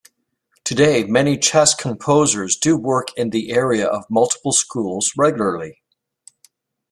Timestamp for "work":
2.75-3.09